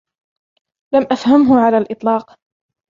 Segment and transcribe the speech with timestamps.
[0.93, 2.35] لم أفهمه على الإطلاق.